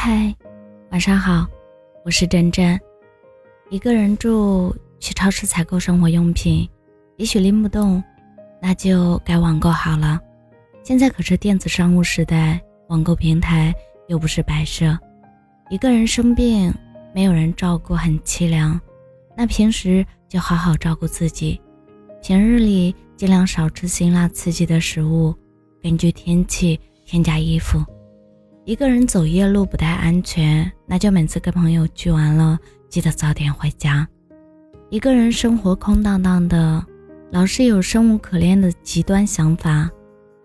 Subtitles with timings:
[0.00, 0.32] 嗨，
[0.92, 1.44] 晚上好，
[2.04, 2.80] 我是真真。
[3.68, 6.70] 一个人住，去超市采购生活用品，
[7.16, 8.00] 也许拎不动，
[8.62, 10.20] 那就该网购好了。
[10.84, 13.74] 现在可是电子商务时代，网购平台
[14.06, 14.96] 又不是摆设。
[15.68, 16.72] 一个人生病，
[17.12, 18.80] 没有人照顾，很凄凉。
[19.36, 21.60] 那平时就好好照顾自己，
[22.22, 25.34] 平日里尽量少吃辛辣刺激的食物，
[25.82, 27.84] 根据天气添加衣服。
[28.68, 32.58] 一个人走夜路不太安全，那就每次跟朋友聚完了，
[32.90, 34.06] 记得早点回家。
[34.90, 36.84] 一个人生活空荡荡的，
[37.30, 39.88] 老是有生无可恋的极端想法，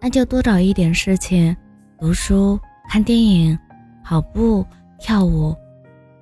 [0.00, 1.56] 那就多找一点事情，
[1.98, 2.56] 读书、
[2.88, 3.58] 看电影、
[4.04, 4.64] 跑步、
[5.00, 5.52] 跳舞。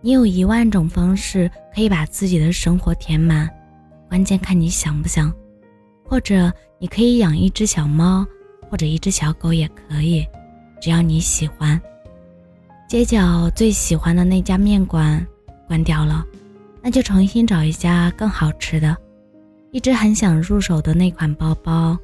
[0.01, 3.47] 你有一万种方式可以把自己的生活填满，
[4.09, 5.31] 关键看你想不想。
[6.03, 8.27] 或者你可以养一只小猫，
[8.71, 10.27] 或者一只小狗也可以，
[10.81, 11.79] 只要你喜欢。
[12.91, 15.25] 街角最喜欢的那家面馆
[15.69, 16.27] 关掉了，
[16.83, 18.97] 那就重新找一家更好吃的。
[19.71, 21.97] 一直很想入手的那款包包，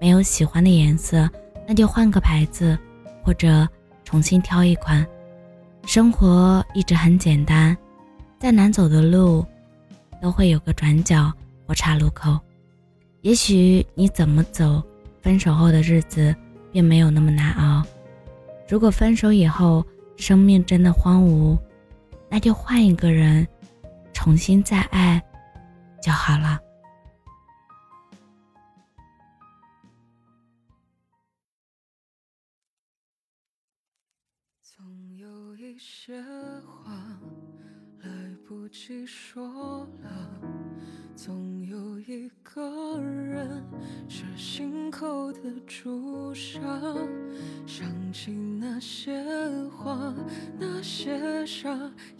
[0.00, 1.28] 没有喜欢的颜色，
[1.68, 2.78] 那就换个牌子，
[3.22, 3.68] 或者
[4.02, 5.06] 重新挑一款。
[5.84, 7.76] 生活一直很简单，
[8.38, 9.44] 再难走的路，
[10.22, 11.30] 都会有个转角
[11.66, 12.38] 或岔路口。
[13.20, 14.82] 也许你怎么走，
[15.20, 16.34] 分手后的日子
[16.72, 17.84] 并没有那么难熬。
[18.66, 19.84] 如果分手以后，
[20.20, 21.58] 生命真的荒芜，
[22.28, 23.48] 那就换一个人，
[24.12, 25.20] 重新再爱
[26.02, 26.60] 就好了。
[34.62, 36.22] 总有一些
[36.62, 36.92] 话
[38.02, 38.10] 来
[38.46, 40.30] 不及说了，
[41.16, 43.64] 总有一个人
[44.06, 46.58] 是心口的朱砂。
[47.66, 49.22] 想起那些
[49.68, 50.14] 话，
[50.58, 51.70] 那些傻，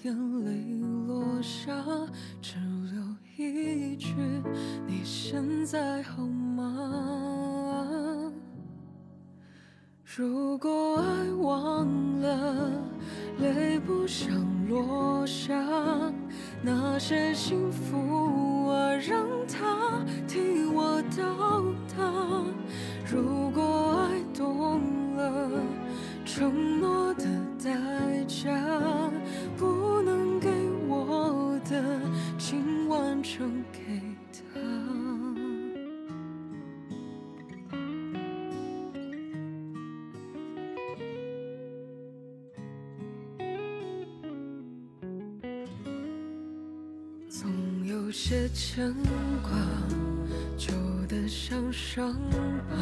[0.02, 1.84] 眼泪落下，
[2.40, 2.56] 只
[2.92, 3.02] 留
[3.36, 4.14] 一句：
[4.86, 8.32] 你现在好吗？
[10.04, 11.86] 如果爱忘
[12.20, 12.70] 了，
[13.40, 14.34] 泪不想
[14.68, 15.54] 落下，
[16.62, 17.96] 那些幸福，
[19.00, 21.62] 让它替我到
[21.96, 22.44] 达。
[23.10, 25.50] 如果爱懂了，
[26.24, 27.24] 承诺的
[27.62, 27.70] 代
[28.24, 28.50] 价，
[29.56, 30.48] 不能给
[30.86, 31.82] 我的，
[32.38, 33.64] 请完成
[48.10, 48.92] 有些牵
[49.40, 49.52] 挂，
[50.58, 50.72] 旧
[51.06, 52.12] 的像伤
[52.68, 52.76] 疤，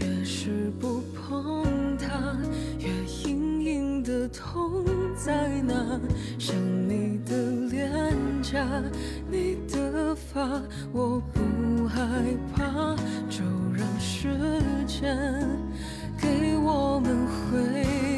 [0.00, 2.36] 越是不碰它，
[2.80, 2.88] 越
[3.22, 4.84] 隐隐的痛
[5.14, 6.00] 在那？
[6.36, 6.56] 想
[6.88, 7.36] 你的
[7.70, 8.12] 脸
[8.42, 8.66] 颊，
[9.30, 10.60] 你的发，
[10.92, 12.04] 我不害
[12.52, 12.96] 怕，
[13.30, 14.36] 就让时
[14.84, 15.16] 间
[16.20, 18.17] 给我们回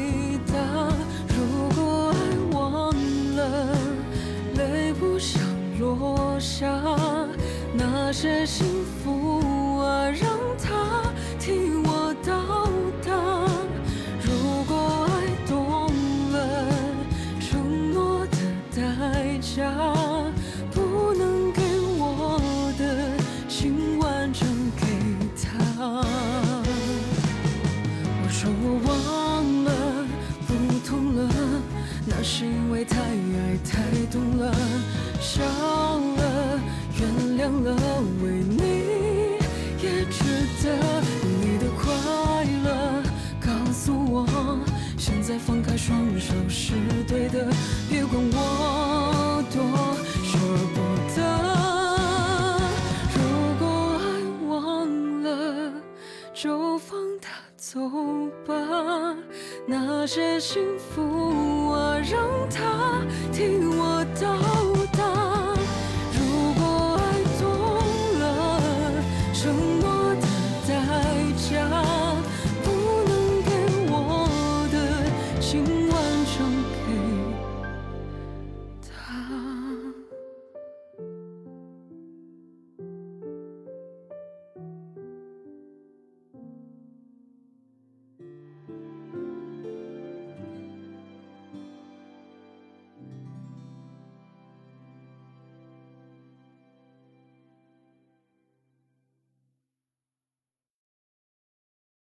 [28.41, 29.69] 说我忘了，
[30.47, 31.29] 不痛了，
[32.07, 34.51] 那是因为太爱太懂了，
[35.19, 36.59] 笑了，
[36.99, 37.07] 原
[37.37, 37.75] 谅了，
[38.23, 39.37] 为你
[39.79, 40.23] 也值
[40.63, 40.73] 得。
[41.21, 41.93] 你的快
[42.63, 43.03] 乐，
[43.39, 44.25] 告诉我，
[44.97, 46.73] 现在放开双手是
[47.07, 47.47] 对的，
[47.91, 49.61] 别管我多
[50.25, 50.39] 舍
[50.73, 50.81] 不
[51.15, 51.21] 得。
[53.13, 53.19] 如
[53.59, 54.03] 果爱
[54.49, 55.71] 忘了，
[56.33, 57.29] 就放他
[57.61, 57.79] 走
[58.43, 59.15] 吧。
[59.67, 64.50] 那些幸福啊，让它替我到。